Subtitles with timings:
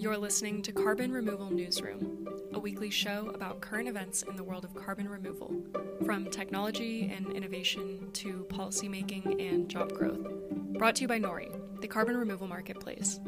[0.00, 4.64] You're listening to Carbon Removal Newsroom, a weekly show about current events in the world
[4.64, 5.54] of carbon removal,
[6.06, 10.26] from technology and innovation to policymaking and job growth.
[10.78, 11.50] Brought to you by Nori,
[11.82, 13.20] the carbon removal marketplace.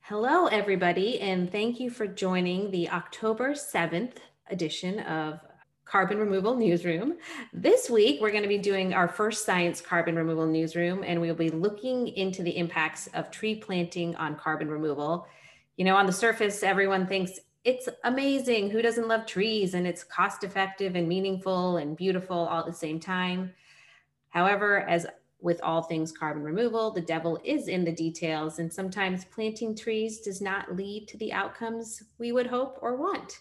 [0.00, 4.14] Hello, everybody, and thank you for joining the October 7th
[4.50, 5.40] edition of
[5.86, 7.14] Carbon Removal Newsroom.
[7.52, 11.34] This week, we're going to be doing our first science carbon removal newsroom, and we'll
[11.36, 15.28] be looking into the impacts of tree planting on carbon removal.
[15.76, 18.70] You know, on the surface, everyone thinks it's amazing.
[18.70, 19.74] Who doesn't love trees?
[19.74, 23.52] And it's cost effective and meaningful and beautiful all at the same time.
[24.30, 25.06] However, as
[25.40, 30.20] with all things carbon removal, the devil is in the details, and sometimes planting trees
[30.20, 33.38] does not lead to the outcomes we would hope or want.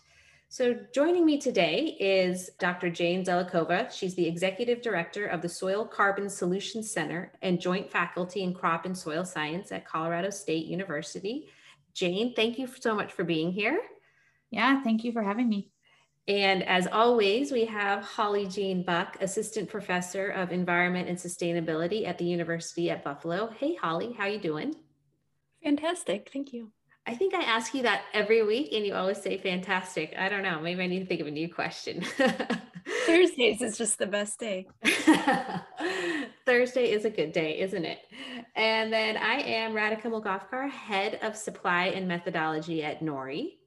[0.47, 2.89] So, joining me today is Dr.
[2.89, 3.91] Jane Zelikova.
[3.91, 8.85] She's the executive director of the Soil Carbon Solutions Center and joint faculty in crop
[8.85, 11.49] and soil science at Colorado State University.
[11.93, 13.81] Jane, thank you so much for being here.
[14.51, 15.71] Yeah, thank you for having me.
[16.27, 22.17] And as always, we have Holly Jean Buck, Assistant Professor of Environment and Sustainability at
[22.17, 23.49] the University at Buffalo.
[23.59, 24.75] Hey, Holly, how you doing?
[25.63, 26.71] Fantastic, thank you.
[27.07, 30.15] I think I ask you that every week and you always say fantastic.
[30.17, 30.59] I don't know.
[30.59, 32.01] Maybe I need to think of a new question.
[33.05, 34.67] Thursdays is just the best day.
[36.45, 37.99] Thursday is a good day, isn't it?
[38.55, 43.57] And then I am Radhika Moolgavkar, head of supply and methodology at Nori.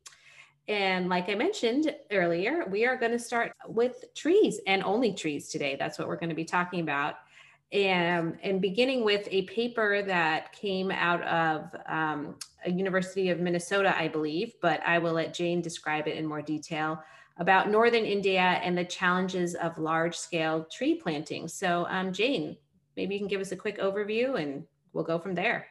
[0.67, 5.48] And like I mentioned earlier, we are going to start with trees and only trees
[5.48, 5.77] today.
[5.78, 7.14] That's what we're going to be talking about
[7.72, 13.94] and, and beginning with a paper that came out of um, a University of Minnesota,
[13.97, 17.02] I believe, but I will let Jane describe it in more detail
[17.36, 21.46] about Northern India and the challenges of large scale tree planting.
[21.46, 22.56] So um, Jane,
[22.96, 25.66] maybe you can give us a quick overview and we'll go from there.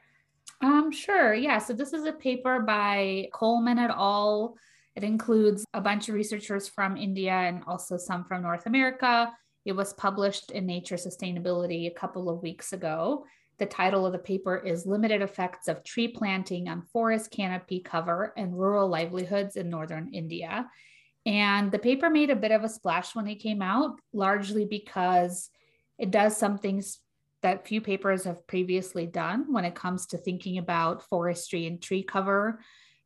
[0.61, 1.33] Um, sure.
[1.33, 1.57] Yeah.
[1.57, 4.55] So this is a paper by Coleman et al.
[4.95, 9.31] It includes a bunch of researchers from India and also some from North America
[9.67, 13.26] it was published in Nature Sustainability a couple of weeks ago.
[13.58, 18.33] The title of the paper is Limited Effects of Tree Planting on Forest Canopy Cover
[18.38, 20.70] and Rural Livelihoods in Northern India.
[21.26, 25.50] And the paper made a bit of a splash when it came out, largely because
[25.98, 26.99] it does some things
[27.42, 32.04] that few papers have previously done when it comes to thinking about forestry and tree
[32.04, 32.61] cover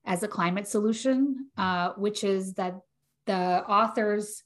[0.06, 2.76] as a climate solution, uh, which is that
[3.26, 3.34] the
[3.68, 4.44] authors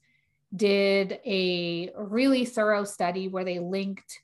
[0.55, 4.19] did a really thorough study where they linked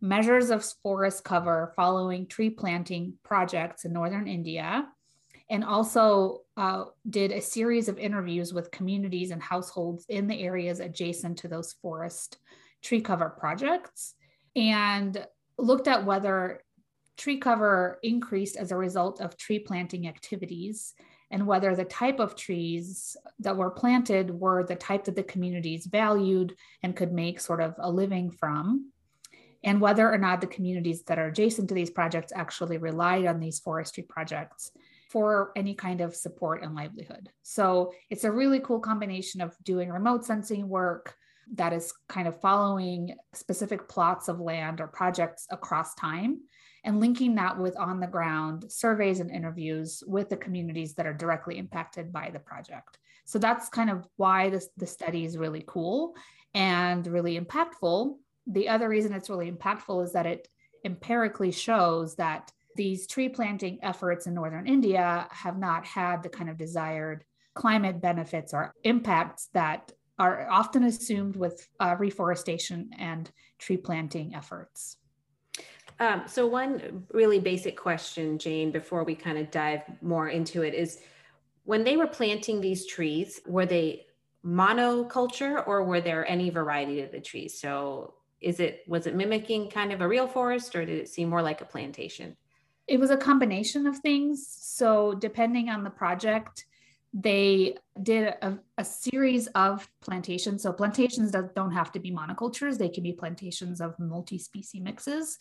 [0.00, 4.86] measures of forest cover following tree planting projects in northern India,
[5.50, 10.80] and also uh, did a series of interviews with communities and households in the areas
[10.80, 12.38] adjacent to those forest
[12.82, 14.14] tree cover projects,
[14.56, 15.26] and
[15.58, 16.62] looked at whether
[17.16, 20.94] tree cover increased as a result of tree planting activities
[21.34, 25.84] and whether the type of trees that were planted were the type that the communities
[25.84, 28.92] valued and could make sort of a living from,
[29.64, 33.40] and whether or not the communities that are adjacent to these projects actually relied on
[33.40, 34.70] these forestry projects
[35.10, 37.28] for any kind of support and livelihood.
[37.42, 41.16] So it's a really cool combination of doing remote sensing work
[41.54, 46.42] that is kind of following specific plots of land or projects across time
[46.84, 51.14] and linking that with on the ground surveys and interviews with the communities that are
[51.14, 52.98] directly impacted by the project.
[53.24, 56.14] So that's kind of why this the study is really cool
[56.54, 58.16] and really impactful.
[58.46, 60.48] The other reason it's really impactful is that it
[60.84, 66.50] empirically shows that these tree planting efforts in northern India have not had the kind
[66.50, 67.24] of desired
[67.54, 74.96] climate benefits or impacts that are often assumed with uh, reforestation and tree planting efforts.
[76.00, 80.74] Um, so one really basic question, Jane, before we kind of dive more into it
[80.74, 80.98] is
[81.64, 84.06] when they were planting these trees, were they
[84.44, 87.58] monoculture or were there any variety of the trees?
[87.58, 91.30] So is it was it mimicking kind of a real forest or did it seem
[91.30, 92.36] more like a plantation?
[92.86, 94.46] It was a combination of things.
[94.46, 96.66] So depending on the project,
[97.16, 100.64] they did a, a, series of plantations.
[100.64, 105.38] So plantations that don't have to be monocultures, they can be plantations of multi-species mixes.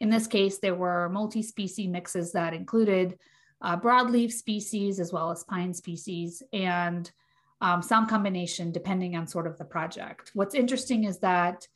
[0.00, 3.18] In this case, there were multi-species mixes that included
[3.62, 7.10] uh, broadleaf species as well as pine species and
[7.62, 10.30] um, some combination depending on sort of the project.
[10.34, 11.66] What's interesting is that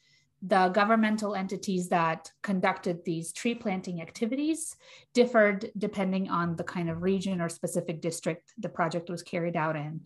[0.43, 4.76] the governmental entities that conducted these tree planting activities
[5.12, 9.75] differed depending on the kind of region or specific district the project was carried out
[9.75, 10.00] in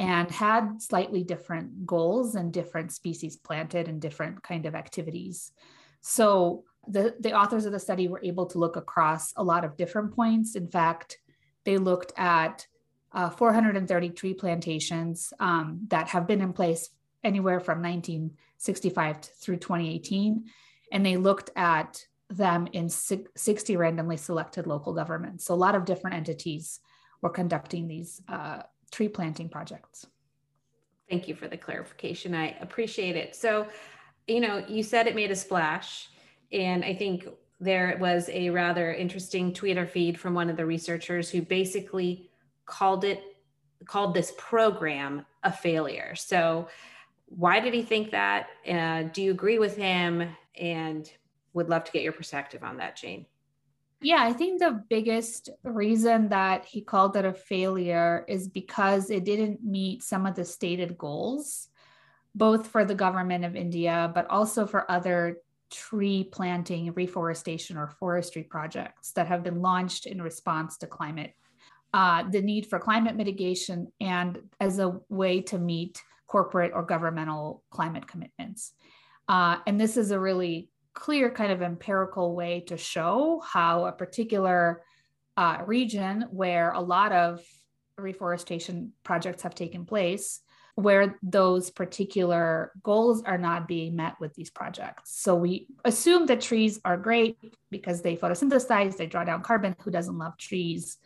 [0.00, 5.52] and had slightly different goals and different species planted and different kind of activities
[6.00, 9.76] so the, the authors of the study were able to look across a lot of
[9.76, 10.54] different points.
[10.54, 11.18] In fact,
[11.64, 12.66] they looked at
[13.12, 16.90] uh, 430 tree plantations um, that have been in place
[17.24, 20.44] anywhere from 1965 through 2018.
[20.92, 25.44] And they looked at them in 60 randomly selected local governments.
[25.44, 26.80] So a lot of different entities
[27.22, 30.06] were conducting these uh, tree planting projects.
[31.08, 32.34] Thank you for the clarification.
[32.34, 33.34] I appreciate it.
[33.34, 33.66] So,
[34.26, 36.08] you know, you said it made a splash,
[36.52, 37.26] and I think
[37.60, 42.30] there was a rather interesting Twitter feed from one of the researchers who basically
[42.66, 43.22] called it
[43.86, 46.14] called this program a failure.
[46.14, 46.68] So,
[47.28, 48.48] why did he think that?
[48.68, 50.28] Uh, do you agree with him?
[50.58, 51.10] And
[51.52, 53.26] would love to get your perspective on that, Jane.
[54.00, 59.24] Yeah, I think the biggest reason that he called it a failure is because it
[59.24, 61.68] didn't meet some of the stated goals,
[62.34, 65.38] both for the government of India, but also for other
[65.70, 71.34] tree planting, reforestation, or forestry projects that have been launched in response to climate,
[71.92, 77.64] uh, the need for climate mitigation, and as a way to meet corporate or governmental
[77.70, 78.72] climate commitments.
[79.28, 83.92] Uh, and this is a really clear kind of empirical way to show how a
[83.92, 84.82] particular
[85.36, 87.40] uh, region where a lot of
[87.96, 90.40] reforestation projects have taken place
[90.74, 95.20] where those particular goals are not being met with these projects.
[95.20, 97.36] So we assume that trees are great
[97.68, 99.74] because they photosynthesize, they draw down carbon.
[99.82, 100.98] Who doesn't love trees?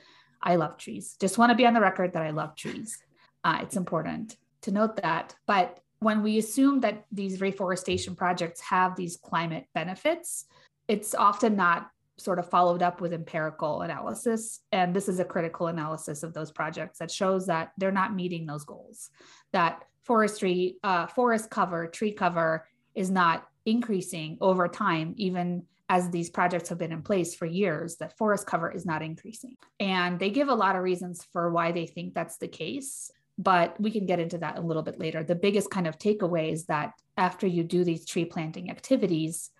[0.42, 1.16] I love trees.
[1.18, 2.98] Just want to be on the record that I love trees.
[3.44, 5.34] Uh, it's important to note that.
[5.46, 10.46] But when we assume that these reforestation projects have these climate benefits,
[10.88, 14.60] it's often not sort of followed up with empirical analysis.
[14.70, 18.46] And this is a critical analysis of those projects that shows that they're not meeting
[18.46, 19.10] those goals,
[19.52, 26.30] that forestry, uh, forest cover, tree cover is not increasing over time, even as these
[26.30, 29.56] projects have been in place for years, that forest cover is not increasing.
[29.78, 33.78] And they give a lot of reasons for why they think that's the case but
[33.80, 35.22] we can get into that a little bit later.
[35.22, 39.50] The biggest kind of takeaway is that after you do these tree planting activities,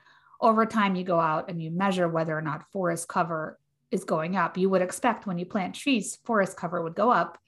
[0.41, 3.59] over time you go out and you measure whether or not forest cover
[3.91, 4.57] is going up.
[4.59, 7.39] You would expect when you plant trees, forest cover would go up.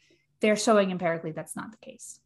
[0.41, 2.21] They're showing empirically that's not the case.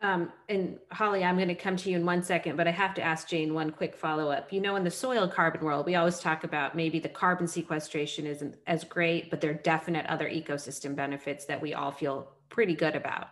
[0.00, 2.94] Um, and Holly, I'm going to come to you in one second, but I have
[2.94, 4.52] to ask Jane one quick follow up.
[4.52, 8.26] You know, in the soil carbon world, we always talk about maybe the carbon sequestration
[8.26, 12.76] isn't as great, but there are definite other ecosystem benefits that we all feel pretty
[12.76, 13.28] good about.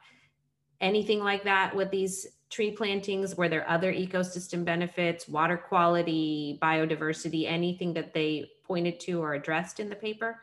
[0.81, 3.37] Anything like that with these tree plantings?
[3.37, 9.79] Were there other ecosystem benefits, water quality, biodiversity, anything that they pointed to or addressed
[9.79, 10.43] in the paper?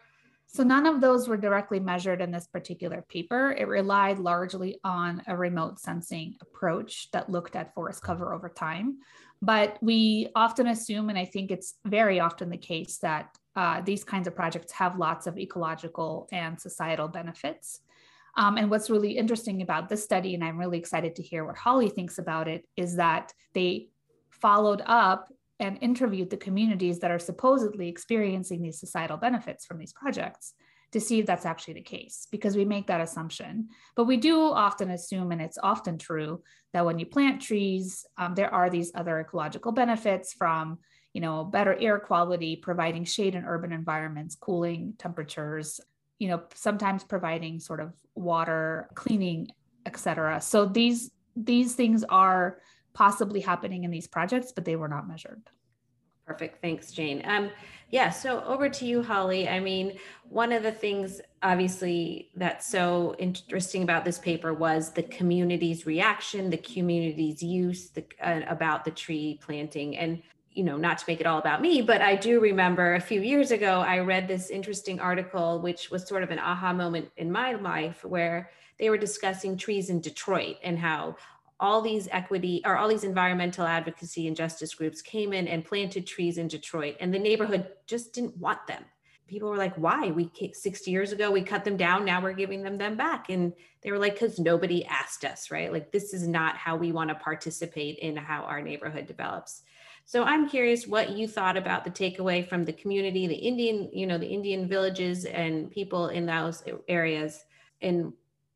[0.49, 3.51] So none of those were directly measured in this particular paper.
[3.51, 8.99] It relied largely on a remote sensing approach that looked at forest cover over time.
[9.41, 14.05] But we often assume, and I think it's very often the case, that uh, these
[14.05, 17.81] kinds of projects have lots of ecological and societal benefits.
[18.37, 21.57] Um, and what's really interesting about this study, and I'm really excited to hear what
[21.57, 23.89] Holly thinks about it, is that they
[24.29, 25.27] followed up
[25.59, 30.53] and interviewed the communities that are supposedly experiencing these societal benefits from these projects
[30.91, 33.69] to see if that's actually the case because we make that assumption.
[33.95, 36.43] But we do often assume and it's often true
[36.73, 40.77] that when you plant trees um, there are these other ecological benefits from
[41.13, 45.81] you know better air quality providing shade in urban environments cooling temperatures
[46.19, 49.47] you know sometimes providing sort of water cleaning
[49.85, 52.59] etc so these these things are
[52.93, 55.41] possibly happening in these projects but they were not measured.
[56.25, 56.61] Perfect.
[56.61, 57.21] Thanks jane.
[57.25, 57.51] Um
[57.89, 59.47] yeah so over to you holly.
[59.47, 59.97] I mean
[60.27, 66.49] one of the things obviously that's so interesting about this paper was the community's reaction
[66.49, 69.95] the community's use the, uh, about the tree planting.
[69.95, 70.21] And
[70.57, 73.21] you know, not to make it all about me, but I do remember a few
[73.21, 77.31] years ago, I read this interesting article, which was sort of an aha moment in
[77.31, 78.49] my life where
[78.79, 81.15] they were discussing trees in Detroit and how
[81.59, 86.07] all these equity or all these environmental advocacy and justice groups came in and planted
[86.07, 88.83] trees in Detroit and the neighborhood just didn't want them.
[89.27, 90.09] People were like, why?
[90.09, 92.05] We 60 years ago, we cut them down.
[92.05, 93.29] Now we're giving them them back.
[93.29, 95.71] And they were like, because nobody asked us, right?
[95.71, 99.63] Like, this is not how we want to participate in how our neighborhood develops.
[100.07, 104.07] So I'm curious what you thought about the takeaway from the community, the Indian, you
[104.07, 107.43] know, the Indian villages and people in those areas.
[107.81, 108.13] And,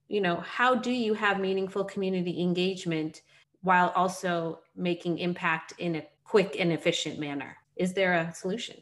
[0.08, 3.24] you know, how do you have meaningful community engagement
[3.64, 7.58] while also making impact in a quick and efficient manner?
[7.76, 8.78] Is there a solution?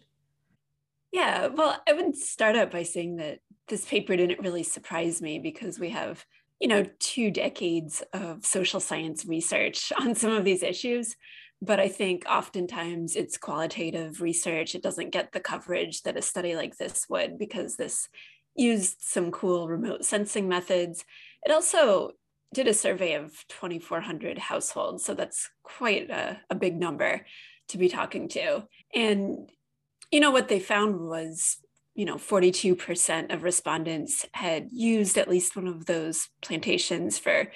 [1.12, 5.40] Yeah, well, I would start out by saying that this paper didn't really surprise me
[5.40, 6.24] because we have,
[6.60, 11.16] you know, two decades of social science research on some of these issues.
[11.62, 14.76] But I think oftentimes it's qualitative research.
[14.76, 18.08] It doesn't get the coverage that a study like this would because this
[18.56, 21.04] used some cool remote sensing methods.
[21.44, 22.12] It also
[22.54, 25.04] did a survey of 2,400 households.
[25.04, 27.26] So that's quite a, a big number
[27.70, 28.66] to be talking to.
[28.96, 29.50] And,
[30.12, 31.58] you know, what they found was,
[31.94, 37.52] you know, 42% of respondents had used at least one of those plantations for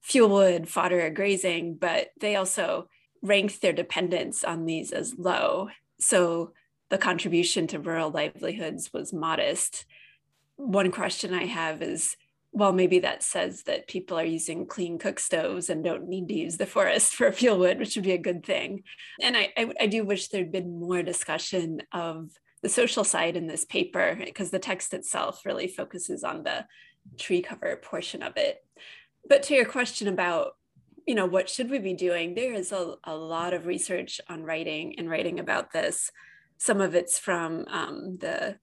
[0.00, 2.88] fuel wood, fodder, or grazing, but they also
[3.22, 5.68] ranked their dependence on these as low.
[5.98, 6.52] So
[6.90, 9.86] the contribution to rural livelihoods was modest.
[10.56, 12.16] One question I have is
[12.54, 16.34] well, maybe that says that people are using clean cook stoves and don't need to
[16.34, 18.82] use the forest for fuel wood, which would be a good thing.
[19.20, 22.30] And I, I, I do wish there'd been more discussion of
[22.62, 26.66] the social side in this paper because the text itself really focuses on the
[27.18, 28.62] tree cover portion of it.
[29.26, 30.56] But to your question about,
[31.06, 32.34] you know, what should we be doing?
[32.34, 36.10] There is a, a lot of research on writing and writing about this.
[36.58, 38.56] Some of it's from um, the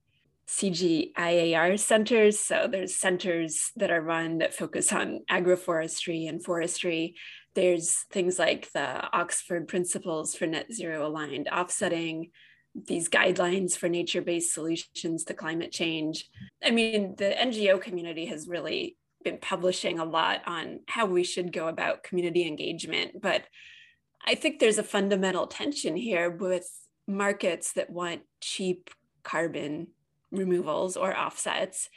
[0.48, 2.38] CGIAR centers.
[2.38, 7.14] So there's centers that are run that focus on agroforestry and forestry.
[7.54, 12.30] There's things like the Oxford Principles for Net Zero Aligned Offsetting,
[12.74, 16.28] these guidelines for nature-based solutions to climate change.
[16.64, 21.52] I mean, the NGO community has really been publishing a lot on how we should
[21.52, 23.44] go about community engagement, but
[24.26, 26.68] I think there's a fundamental tension here with
[27.06, 28.90] markets that want cheap
[29.22, 29.88] carbon
[30.30, 31.88] removals or offsets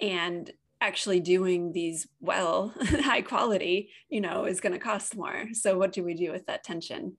[0.00, 5.46] and actually doing these well high quality you know is going to cost more.
[5.52, 7.16] So what do we do with that tension?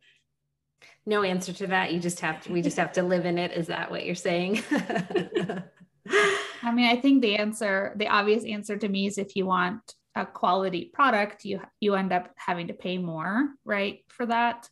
[1.05, 1.91] No answer to that.
[1.91, 3.51] You just have to we just have to live in it.
[3.51, 4.63] Is that what you're saying
[6.63, 9.95] i mean i think the answer the obvious answer to me is if you want
[10.15, 14.69] a quality product you you end up having to pay more right for that.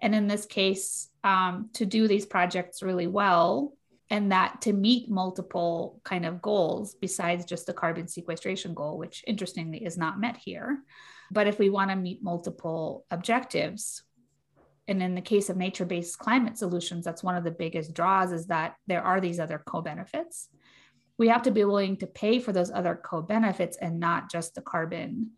[0.00, 3.72] And in this case um, to do these projects really well
[4.10, 9.24] and that to meet multiple kind of goals besides just the carbon sequestration goal which
[9.26, 10.78] interestingly is not met here.
[11.30, 14.02] But if we want to meet multiple objectives
[14.86, 18.46] and in the case of nature-based climate solutions that's one of the biggest draws is
[18.46, 20.48] that there are these other co-benefits
[21.18, 24.60] we have to be willing to pay for those other co-benefits and not just the
[24.60, 25.30] carbon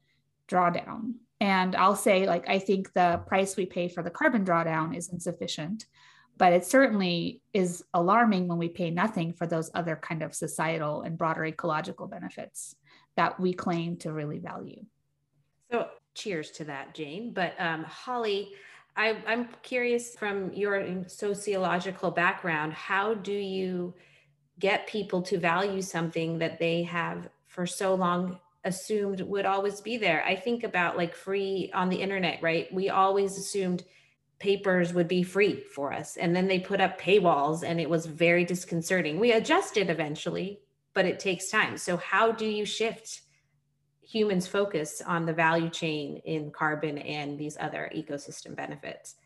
[0.48, 4.96] drawdown and i'll say like i think the price we pay for the carbon drawdown
[4.96, 5.86] is insufficient
[6.38, 11.02] but it certainly is alarming when we pay nothing for those other kind of societal
[11.02, 12.76] and broader ecological benefits
[13.16, 14.84] that we claim to really value.
[15.70, 17.32] So, cheers to that, Jane.
[17.34, 18.50] But um, Holly,
[18.96, 23.94] I, I'm curious from your sociological background, how do you
[24.58, 29.96] get people to value something that they have for so long assumed would always be
[29.96, 30.24] there?
[30.24, 32.72] I think about like free on the internet, right?
[32.72, 33.84] We always assumed
[34.38, 36.16] papers would be free for us.
[36.16, 39.18] And then they put up paywalls and it was very disconcerting.
[39.18, 40.60] We adjusted eventually,
[40.94, 41.76] but it takes time.
[41.76, 43.22] So, how do you shift
[44.02, 49.16] humans' focus on the value chain in carbon and these other ecosystem benefits?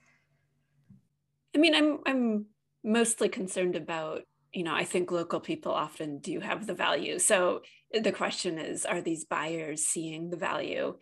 [1.54, 2.46] I mean, I'm I'm
[2.82, 4.22] mostly concerned about,
[4.52, 7.18] you know, I think local people often do have the value.
[7.18, 10.94] So the question is, are these buyers seeing the value?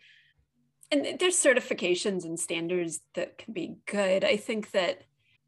[0.91, 4.25] and there's certifications and standards that can be good.
[4.25, 5.03] I think that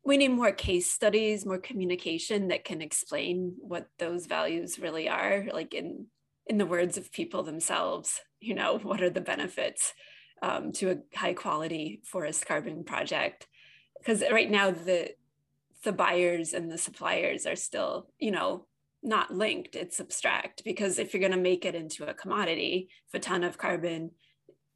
[0.06, 5.48] we need more case studies, more communication that can explain what those values really are,
[5.54, 6.08] like in
[6.48, 8.22] in the words of people themselves.
[8.40, 9.94] You know, what are the benefits
[10.42, 13.48] um, to a high quality forest carbon project?
[13.98, 15.12] Because right now the
[15.84, 18.66] the buyers and the suppliers are still, you know,
[19.02, 19.76] not linked.
[19.76, 23.44] It's abstract because if you're going to make it into a commodity, if a ton
[23.44, 24.12] of carbon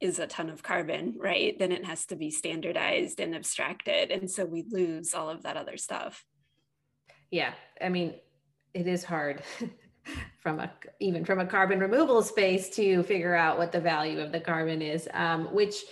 [0.00, 1.58] is a ton of carbon, right?
[1.58, 4.10] Then it has to be standardized and abstracted.
[4.10, 6.24] And so we lose all of that other stuff.
[7.30, 7.52] Yeah.
[7.80, 8.14] I mean,
[8.74, 9.42] it is hard
[10.40, 14.32] from a even from a carbon removal space to figure out what the value of
[14.32, 15.84] the carbon is, um, which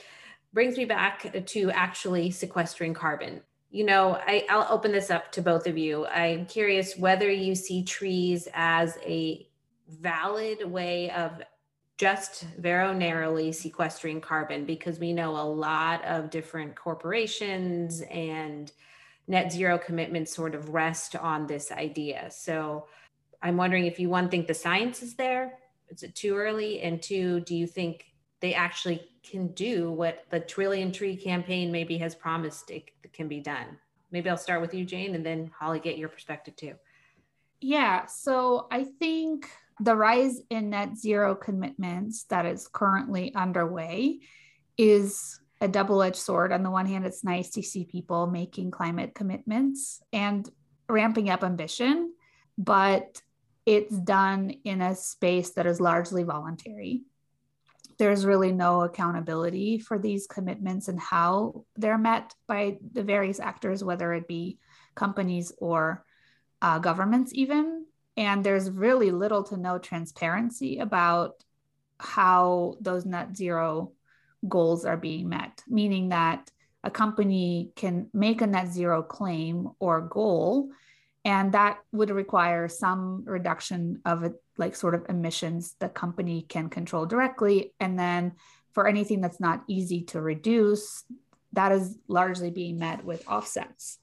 [0.52, 3.42] brings me back to actually sequestering carbon.
[3.70, 6.06] You know, I, I'll open this up to both of you.
[6.06, 9.48] I'm curious whether you see trees as a
[9.88, 11.42] valid way of
[11.98, 18.72] just very narrowly sequestering carbon because we know a lot of different corporations and
[19.28, 22.30] net zero commitments sort of rest on this idea.
[22.30, 22.86] So
[23.42, 25.58] I'm wondering if you one think the science is there,
[25.88, 26.80] is it too early?
[26.82, 28.06] And two, do you think
[28.40, 33.40] they actually can do what the Trillion Tree campaign maybe has promised it can be
[33.40, 33.78] done?
[34.10, 36.74] Maybe I'll start with you, Jane, and then Holly, get your perspective too.
[37.60, 39.48] Yeah, so I think
[39.80, 44.20] the rise in net zero commitments that is currently underway
[44.78, 46.52] is a double edged sword.
[46.52, 50.48] On the one hand, it's nice to see people making climate commitments and
[50.88, 52.12] ramping up ambition,
[52.58, 53.20] but
[53.64, 57.02] it's done in a space that is largely voluntary.
[57.98, 63.82] There's really no accountability for these commitments and how they're met by the various actors,
[63.82, 64.58] whether it be
[64.94, 66.04] companies or
[66.60, 67.86] uh, governments, even.
[68.16, 71.42] And there's really little to no transparency about
[71.98, 73.92] how those net zero
[74.48, 76.50] goals are being met, meaning that
[76.84, 80.70] a company can make a net zero claim or goal,
[81.26, 86.68] and that would require some reduction of it, like sort of emissions the company can
[86.70, 87.74] control directly.
[87.80, 88.34] And then
[88.74, 91.02] for anything that's not easy to reduce,
[91.52, 93.98] that is largely being met with offsets.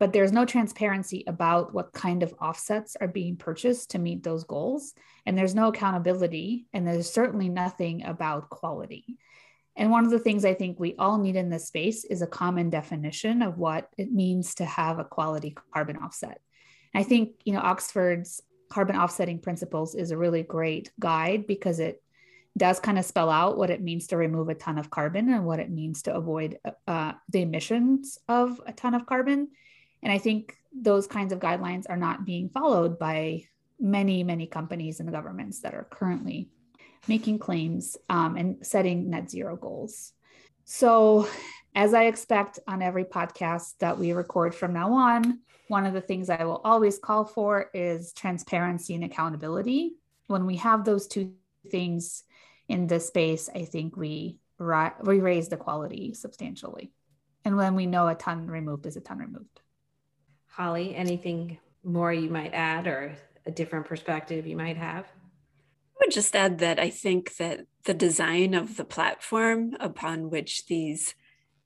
[0.00, 4.42] But there's no transparency about what kind of offsets are being purchased to meet those
[4.42, 4.94] goals.
[5.24, 6.66] And there's no accountability.
[6.72, 9.16] And there's certainly nothing about quality.
[9.76, 12.26] And one of the things I think we all need in this space is a
[12.26, 16.40] common definition of what it means to have a quality carbon offset.
[16.92, 21.78] And I think, you know, Oxford's carbon offsetting principles is a really great guide because
[21.78, 22.02] it
[22.56, 25.46] does kind of spell out what it means to remove a ton of carbon and
[25.46, 29.48] what it means to avoid uh, the emissions of a ton of carbon.
[30.02, 33.44] And I think those kinds of guidelines are not being followed by
[33.80, 36.50] many, many companies and governments that are currently
[37.08, 40.12] making claims um, and setting net zero goals.
[40.64, 41.28] So,
[41.74, 46.00] as I expect on every podcast that we record from now on, one of the
[46.02, 49.94] things I will always call for is transparency and accountability.
[50.26, 51.32] When we have those two
[51.70, 52.24] things
[52.68, 56.92] in this space, I think we we raise the quality substantially.
[57.44, 59.60] And when we know a ton removed is a ton removed.
[60.46, 63.16] Holly, anything more you might add or
[63.46, 65.06] a different perspective you might have?
[66.02, 71.14] Would just add that I think that the design of the platform upon which these,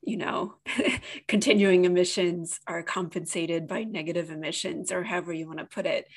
[0.01, 0.55] you know,
[1.27, 6.07] continuing emissions are compensated by negative emissions, or however you want to put it,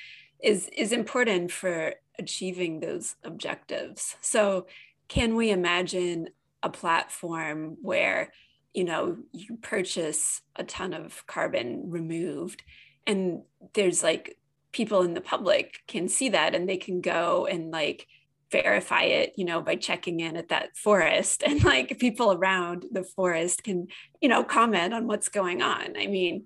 [0.41, 4.15] is is important for achieving those objectives.
[4.21, 4.67] So,
[5.07, 6.29] can we imagine
[6.63, 8.31] a platform where,
[8.73, 12.63] you know, you purchase a ton of carbon removed,
[13.05, 13.41] and
[13.73, 14.37] there's like
[14.71, 18.07] people in the public can see that and they can go and like
[18.51, 21.43] verify it you know by checking in at that forest.
[21.51, 23.87] And like people around the forest can
[24.21, 25.97] you know comment on what's going on.
[25.97, 26.45] I mean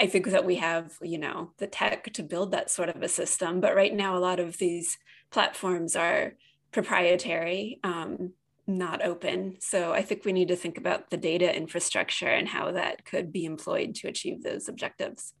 [0.00, 3.08] i think that we have you know the tech to build that sort of a
[3.08, 4.98] system but right now a lot of these
[5.30, 6.34] platforms are
[6.72, 8.32] proprietary um,
[8.66, 9.56] not open.
[9.60, 13.32] So i think we need to think about the data infrastructure and how that could
[13.32, 15.32] be employed to achieve those objectives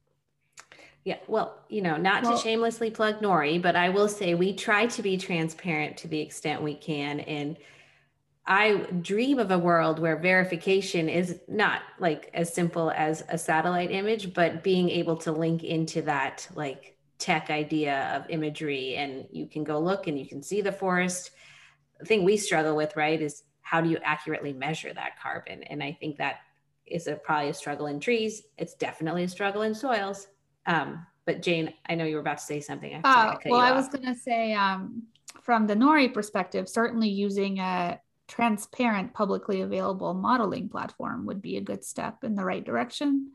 [1.06, 4.52] yeah, well, you know, not well, to shamelessly plug Nori, but I will say we
[4.52, 7.20] try to be transparent to the extent we can.
[7.20, 7.56] And
[8.44, 13.92] I dream of a world where verification is not like as simple as a satellite
[13.92, 18.96] image, but being able to link into that like tech idea of imagery.
[18.96, 21.30] And you can go look and you can see the forest.
[22.00, 25.62] The thing we struggle with, right, is how do you accurately measure that carbon?
[25.62, 26.38] And I think that
[26.84, 28.42] is a, probably a struggle in trees.
[28.58, 30.26] It's definitely a struggle in soils
[30.66, 32.94] um, but Jane, I know you were about to say something.
[32.94, 35.02] Uh, I well, I was going to say, um,
[35.42, 41.60] from the Nori perspective, certainly using a transparent, publicly available modeling platform would be a
[41.60, 43.32] good step in the right direction.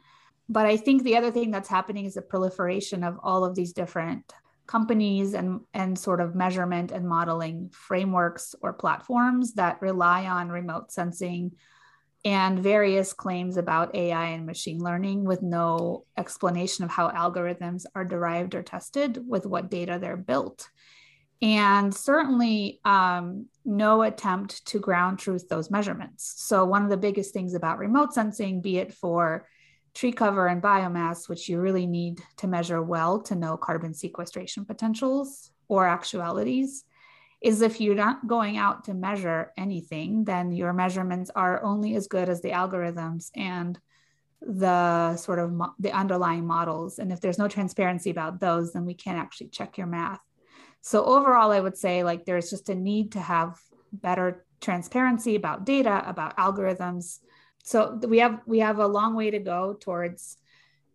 [0.50, 3.74] But I think the other thing that's happening is the proliferation of all of these
[3.74, 4.34] different
[4.67, 10.91] companies and, and sort of measurement and modeling frameworks or platforms that rely on remote
[10.91, 11.52] sensing
[12.23, 18.05] and various claims about AI and machine learning with no explanation of how algorithms are
[18.05, 20.69] derived or tested with what data they're built.
[21.41, 26.36] And certainly um, no attempt to ground truth those measurements.
[26.38, 29.47] So, one of the biggest things about remote sensing, be it for
[29.95, 34.65] tree cover and biomass, which you really need to measure well to know carbon sequestration
[34.65, 36.84] potentials or actualities,
[37.41, 42.08] is if you're not going out to measure anything, then your measurements are only as
[42.08, 43.80] good as the algorithms and
[44.41, 46.99] the sort of mo- the underlying models.
[46.99, 50.19] And if there's no transparency about those, then we can't actually check your math.
[50.82, 53.60] So overall, I would say like there's just a need to have
[53.91, 57.19] better transparency about data, about algorithms.
[57.63, 60.38] So we have we have a long way to go towards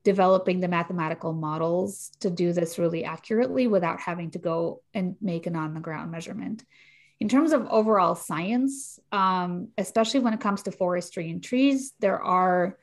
[0.06, 5.48] developing the mathematical models to do this really accurately without having to go and make
[5.48, 6.64] an on the ground measurement.
[7.18, 12.22] In terms of overall science, um, especially when it comes to forestry and trees, there
[12.22, 12.78] are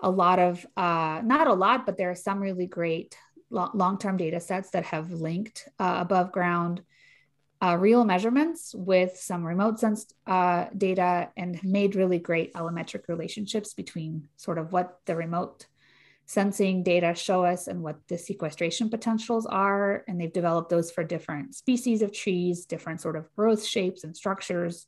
[0.00, 3.14] a lot of, uh, not a lot, but there are some really great
[3.50, 6.82] long term data sets that have linked uh, above ground
[7.62, 13.74] uh, real measurements with some remote sense uh, data and made really great allometric relationships
[13.74, 15.66] between sort of what the remote
[16.26, 20.04] sensing data show us and what the sequestration potentials are.
[20.08, 24.16] And they've developed those for different species of trees, different sort of growth shapes and
[24.16, 24.86] structures.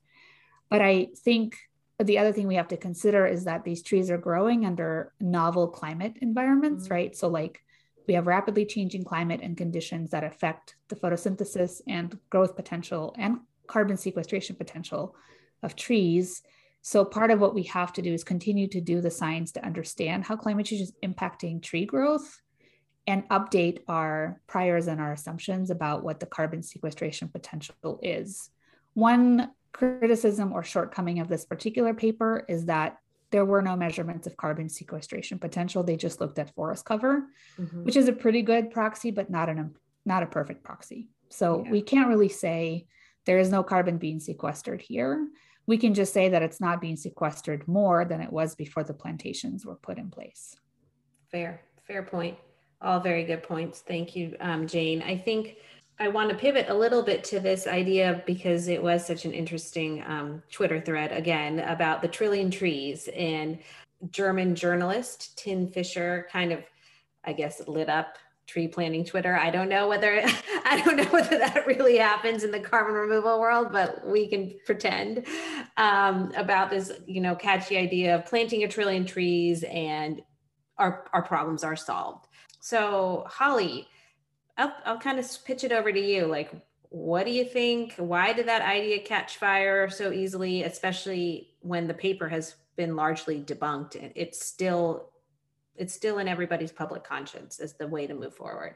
[0.70, 1.56] But I think
[2.02, 5.68] the other thing we have to consider is that these trees are growing under novel
[5.68, 6.94] climate environments, mm-hmm.
[6.94, 7.16] right?
[7.16, 7.60] So, like,
[8.06, 13.38] we have rapidly changing climate and conditions that affect the photosynthesis and growth potential and
[13.66, 15.16] carbon sequestration potential
[15.62, 16.42] of trees.
[16.86, 19.66] So, part of what we have to do is continue to do the science to
[19.66, 22.40] understand how climate change is impacting tree growth
[23.08, 28.50] and update our priors and our assumptions about what the carbon sequestration potential is.
[28.94, 32.98] One criticism or shortcoming of this particular paper is that
[33.30, 35.82] there were no measurements of carbon sequestration potential.
[35.82, 37.26] They just looked at forest cover,
[37.58, 37.82] mm-hmm.
[37.82, 41.08] which is a pretty good proxy, but not an not a perfect proxy.
[41.30, 41.70] So yeah.
[41.72, 42.86] we can't really say
[43.24, 45.26] there is no carbon being sequestered here.
[45.66, 48.94] We can just say that it's not being sequestered more than it was before the
[48.94, 50.56] plantations were put in place.
[51.30, 52.36] Fair, fair point.
[52.80, 53.80] All very good points.
[53.80, 55.02] Thank you, um, Jane.
[55.02, 55.56] I think
[55.98, 59.32] I want to pivot a little bit to this idea because it was such an
[59.32, 63.58] interesting um, Twitter thread again about the trillion trees and
[64.10, 66.60] German journalist Tin Fischer kind of,
[67.24, 69.36] I guess, lit up tree planting Twitter.
[69.36, 70.22] I don't know whether
[70.64, 74.54] I don't know whether that really happens in the carbon removal world, but we can
[74.64, 75.26] pretend
[75.76, 80.22] um, about this, you know, catchy idea of planting a trillion trees and
[80.78, 82.26] our our problems are solved.
[82.60, 83.88] So Holly
[84.56, 86.26] I'll, I'll kind of pitch it over to you.
[86.26, 86.50] Like,
[86.88, 87.94] what do you think?
[87.96, 93.40] Why did that idea catch fire so easily, especially when the paper has been largely
[93.40, 94.12] debunked?
[94.14, 95.10] It's still,
[95.78, 98.74] it's still in everybody's public conscience as the way to move forward.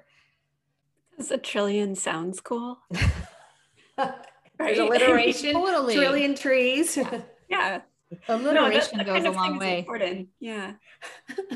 [1.11, 2.79] Because a trillion sounds cool.
[3.99, 4.79] right?
[4.79, 5.95] alliteration, totally.
[5.95, 6.97] trillion trees.
[6.97, 7.21] Yeah.
[7.49, 7.81] yeah.
[8.29, 9.81] Alliteration no, that, that goes a long way.
[9.81, 10.29] Important.
[10.41, 10.73] Yeah.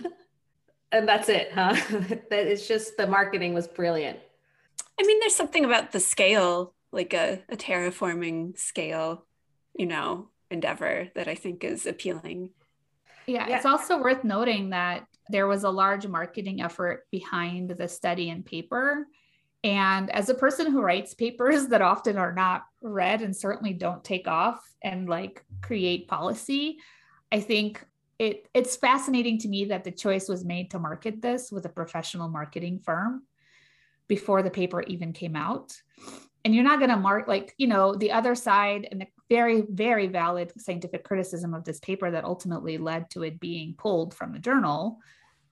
[0.93, 1.75] and that's it, huh?
[2.31, 4.19] that it's just the marketing was brilliant.
[4.99, 9.25] I mean, there's something about the scale, like a, a terraforming scale,
[9.77, 12.51] you know, endeavor that I think is appealing.
[13.27, 17.89] Yeah, yeah, it's also worth noting that there was a large marketing effort behind the
[17.89, 19.07] study and paper.
[19.63, 24.05] And as a person who writes papers that often are not read and certainly don't
[24.05, 26.79] take off and like create policy,
[27.33, 27.85] I think
[28.19, 31.71] it it's fascinating to me that the choice was made to market this with a
[31.71, 33.23] professional marketing firm
[34.07, 35.75] before the paper even came out
[36.45, 39.63] and you're not going to mark like you know the other side and the very
[39.69, 44.33] very valid scientific criticism of this paper that ultimately led to it being pulled from
[44.33, 44.99] the journal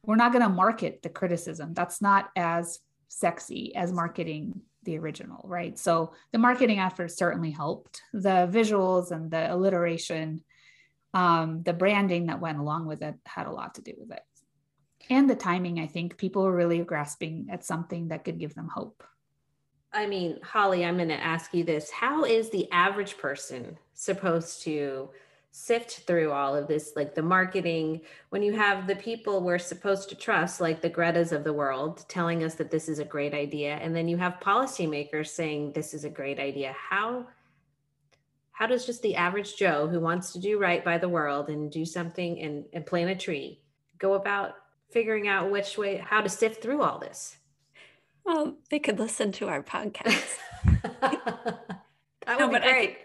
[0.05, 5.45] we're not going to market the criticism that's not as sexy as marketing the original
[5.45, 10.43] right so the marketing effort certainly helped the visuals and the alliteration
[11.15, 14.23] um, the branding that went along with it had a lot to do with it.
[15.11, 18.69] And the timing, I think people were really grasping at something that could give them
[18.69, 19.03] hope.
[19.93, 21.91] I mean, Holly, I'm going to ask you this.
[21.91, 25.11] How is the average person supposed to
[25.55, 28.01] sift through all of this, like the marketing,
[28.31, 32.07] when you have the people we're supposed to trust, like the Greta's of the world,
[32.09, 35.93] telling us that this is a great idea, and then you have policymakers saying this
[35.93, 36.75] is a great idea?
[36.77, 37.27] How
[38.53, 41.71] how does just the average Joe who wants to do right by the world and
[41.71, 43.61] do something and, and plant a tree
[43.99, 44.55] go about
[44.91, 47.39] figuring out which way, how to sift through all this?
[48.25, 50.37] Well, they could listen to our podcast.
[51.03, 51.61] that
[52.29, 52.99] would no, be great.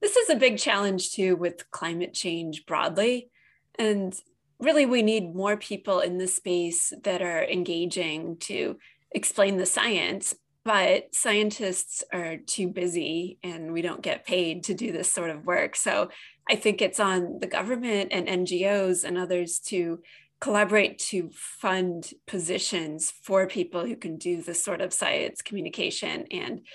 [0.00, 3.30] this is a big challenge too with climate change broadly.
[3.78, 4.14] And
[4.58, 8.78] really, we need more people in the space that are engaging to
[9.10, 14.92] explain the science, but scientists are too busy and we don't get paid to do
[14.92, 15.76] this sort of work.
[15.76, 16.08] So
[16.48, 20.00] I think it's on the government and NGOs and others to
[20.42, 26.66] collaborate to fund positions for people who can do this sort of science communication and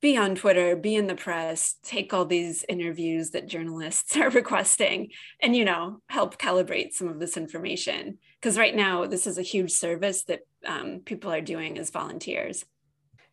[0.00, 5.10] be on Twitter, be in the press, take all these interviews that journalists are requesting,
[5.40, 8.18] and you know, help calibrate some of this information.
[8.40, 12.64] Because right now, this is a huge service that um, people are doing as volunteers.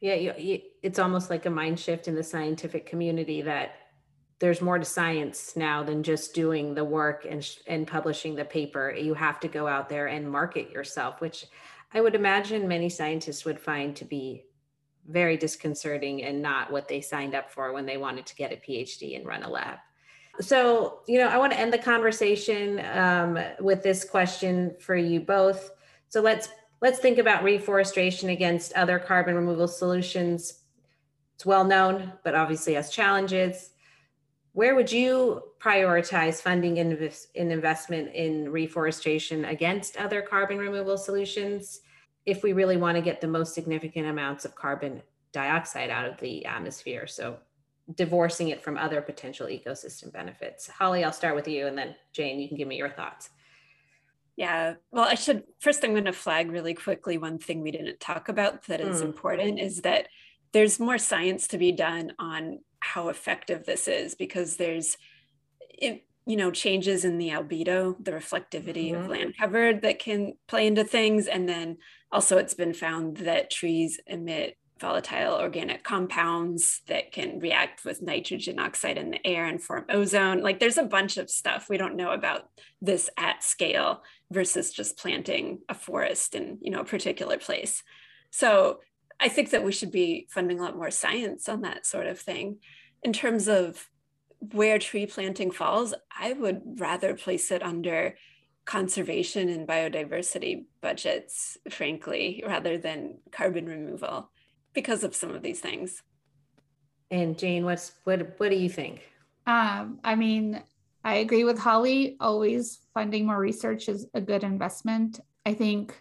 [0.02, 3.72] Yeah, you, you, it's almost like a mind shift in the scientific community that
[4.42, 8.92] there's more to science now than just doing the work and and publishing the paper.
[8.92, 11.46] You have to go out there and market yourself, which
[11.94, 14.46] I would imagine many scientists would find to be
[15.08, 18.56] very disconcerting and not what they signed up for when they wanted to get a
[18.56, 19.78] PhD and run a lab.
[20.40, 25.20] So, you know, I want to end the conversation um, with this question for you
[25.20, 25.70] both.
[26.10, 26.50] So let's
[26.82, 30.62] let's think about reforestation against other carbon removal solutions.
[31.36, 33.72] it's well known, but obviously has challenges.
[34.54, 41.82] Where would you prioritize funding in, in investment in reforestation against other carbon removal solutions
[42.26, 46.20] if we really want to get the most significant amounts of carbon dioxide out of
[46.20, 47.08] the atmosphere?
[47.08, 47.38] So
[47.96, 50.68] divorcing it from other potential ecosystem benefits.
[50.68, 53.30] Holly, I'll start with you and then Jane, you can give me your thoughts.
[54.36, 58.00] Yeah, well, I should first, I'm going to flag really quickly one thing we didn't
[58.00, 59.06] talk about that is mm.
[59.06, 60.08] important is that
[60.52, 64.98] there's more science to be done on how effective this is because there's,
[65.70, 69.04] it, you know, changes in the albedo, the reflectivity mm-hmm.
[69.04, 71.28] of land covered that can play into things.
[71.28, 71.78] And then
[72.12, 78.60] also, it's been found that trees emit volatile organic compounds that can react with nitrogen
[78.60, 80.42] oxide in the air and form ozone.
[80.42, 82.50] Like there's a bunch of stuff we don't know about
[82.82, 87.84] this at scale versus just planting a forest in, you know, a particular place.
[88.32, 88.80] So
[89.22, 92.20] I think that we should be funding a lot more science on that sort of
[92.20, 92.58] thing.
[93.04, 93.88] In terms of
[94.54, 98.16] where tree planting falls, I would rather place it under
[98.66, 104.32] conservation and biodiversity budgets, frankly, rather than carbon removal
[104.74, 106.02] because of some of these things.
[107.12, 109.02] And Jane, what's what what do you think?
[109.46, 110.64] Um, I mean,
[111.04, 112.16] I agree with Holly.
[112.20, 115.20] Always funding more research is a good investment.
[115.46, 116.00] I think,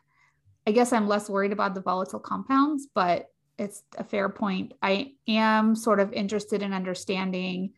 [0.66, 3.26] I guess I'm less worried about the volatile compounds, but
[3.58, 4.72] it's a fair point.
[4.82, 7.72] I am sort of interested in understanding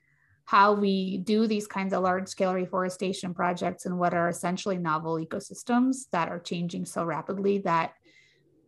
[0.45, 5.17] how we do these kinds of large scale reforestation projects and what are essentially novel
[5.17, 7.93] ecosystems that are changing so rapidly that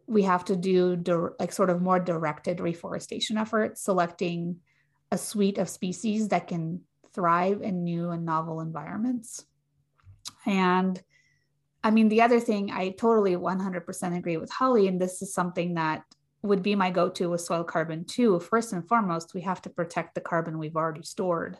[0.06, 1.02] we have to do
[1.38, 4.56] like sort of more directed reforestation efforts, selecting
[5.10, 6.80] a suite of species that can
[7.12, 9.44] thrive in new and novel environments.
[10.46, 11.00] And
[11.84, 15.74] I mean, the other thing I totally 100% agree with Holly, and this is something
[15.74, 16.02] that
[16.42, 18.40] would be my go to with soil carbon too.
[18.40, 21.58] First and foremost, we have to protect the carbon we've already stored.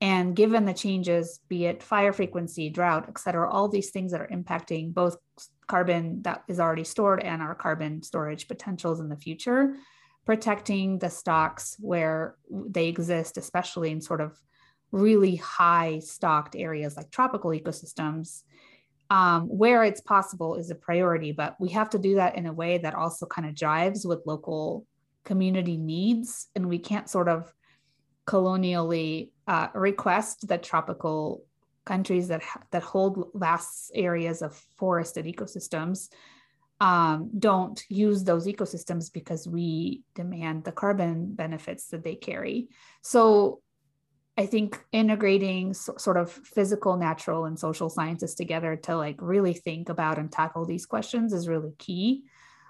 [0.00, 4.20] And given the changes, be it fire frequency, drought, et cetera, all these things that
[4.20, 5.16] are impacting both
[5.68, 9.76] carbon that is already stored and our carbon storage potentials in the future,
[10.24, 14.36] protecting the stocks where they exist, especially in sort of
[14.92, 18.42] really high stocked areas like tropical ecosystems,
[19.10, 21.32] um, where it's possible is a priority.
[21.32, 24.26] But we have to do that in a way that also kind of jives with
[24.26, 24.86] local
[25.24, 26.48] community needs.
[26.54, 27.52] And we can't sort of
[28.26, 31.44] colonially uh, request that tropical
[31.84, 32.42] countries that
[32.72, 36.08] that hold vast areas of forested ecosystems
[36.80, 42.68] um, don't use those ecosystems because we demand the carbon benefits that they carry.
[43.02, 43.60] So
[44.38, 49.54] I think integrating so, sort of physical, natural, and social sciences together to like really
[49.54, 52.24] think about and tackle these questions is really key.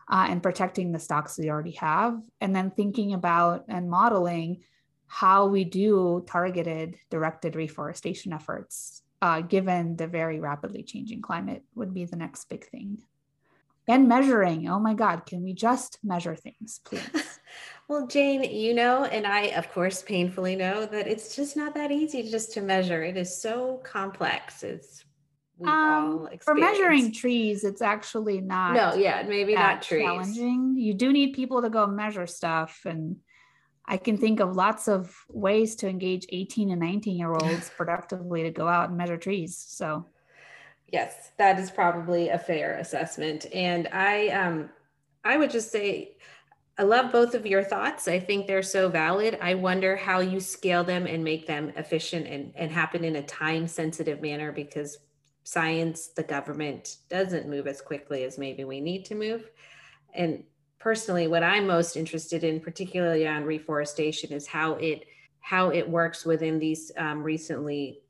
[0.09, 4.63] Uh, and protecting the stocks we already have, and then thinking about and modeling
[5.09, 11.95] how we do targeted, directed reforestation efforts uh, given the very rapidly changing climate would
[11.95, 13.03] be the next big thing.
[13.89, 14.69] And measuring.
[14.69, 17.36] Oh my god can we just measure things please
[17.88, 21.90] well jane you know and i of course painfully know that it's just not that
[21.90, 25.05] easy just to measure it is so complex it's
[25.64, 31.12] um, for measuring trees it's actually not no yeah maybe not trees challenging you do
[31.12, 33.16] need people to go measure stuff and
[33.88, 38.42] I can think of lots of ways to engage 18 and 19 year olds productively
[38.42, 39.57] to go out and measure trees.
[39.57, 40.07] So,
[40.92, 43.46] yes, that is probably a fair assessment.
[43.55, 44.70] And I, um,
[45.25, 46.16] I would just say,
[46.79, 48.07] I love both of your thoughts.
[48.07, 49.39] I think they're so valid.
[49.41, 53.23] I wonder how you scale them and make them efficient and, and happen in a
[53.23, 54.99] time sensitive manner because
[55.45, 59.51] science, the government doesn't move as quickly as maybe we need to move.
[60.15, 60.45] And
[60.79, 65.05] personally what i'm most interested in particularly on reforestation is how it
[65.41, 68.01] how it works within these um, recently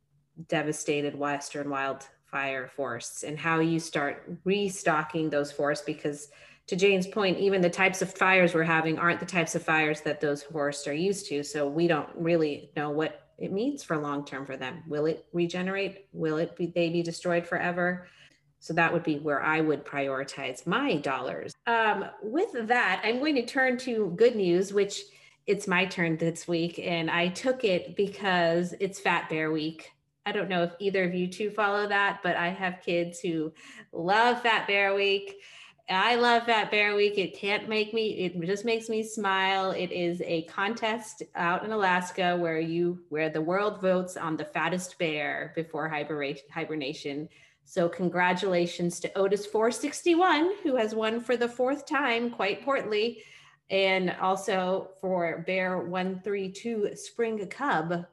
[0.48, 6.28] devastated western wildfire forests and how you start restocking those forests because
[6.66, 10.00] to jane's point even the types of fires we're having aren't the types of fires
[10.00, 13.96] that those forests are used to so we don't really know what it means for
[13.96, 18.06] long term for them will it regenerate will it be they be destroyed forever
[18.58, 21.54] so that would be where I would prioritize my dollars.
[21.66, 25.02] Um, with that, I'm going to turn to good news, which
[25.46, 26.80] it's my turn this week.
[26.82, 29.92] And I took it because it's Fat Bear Week.
[30.24, 33.52] I don't know if either of you two follow that, but I have kids who
[33.92, 35.36] love Fat Bear Week.
[35.88, 37.16] I love Fat Bear Week.
[37.16, 39.70] It can't make me, it just makes me smile.
[39.70, 44.46] It is a contest out in Alaska where you, where the world votes on the
[44.46, 47.28] fattest bear before hibernation.
[47.64, 53.22] So, congratulations to Otis 461, who has won for the fourth time, quite portly.
[53.70, 58.06] And also for Bear 132 Spring Cub,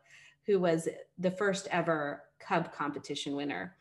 [0.46, 3.78] who was the first ever Cub competition winner.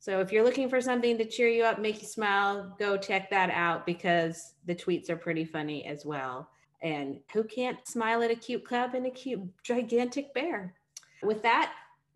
[0.00, 3.28] So if you're looking for something to cheer you up, make you smile, go check
[3.28, 6.48] that out because the tweets are pretty funny as well.
[6.80, 10.72] And who can't smile at a cute cub and a cute gigantic bear?
[11.22, 11.74] With that,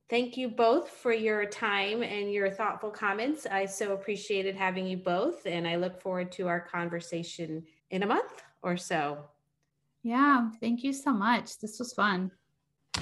[0.08, 3.46] thank you both for your time and your thoughtful comments.
[3.46, 8.06] I so appreciated having you both, and I look forward to our conversation in a
[8.06, 9.26] month or so.
[10.02, 11.58] Yeah, thank you so much.
[11.58, 12.30] This was fun.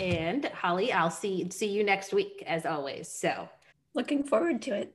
[0.00, 3.06] And Holly, I'll see see you next week as always.
[3.06, 3.48] So,
[3.94, 4.94] looking forward to it.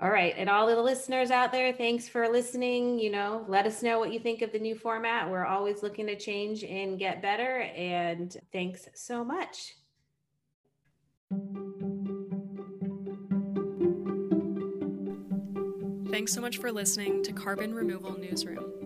[0.00, 0.34] All right.
[0.36, 2.98] And all the listeners out there, thanks for listening.
[2.98, 5.30] You know, let us know what you think of the new format.
[5.30, 7.60] We're always looking to change and get better.
[7.60, 9.74] And thanks so much.
[16.10, 18.85] Thanks so much for listening to Carbon Removal Newsroom.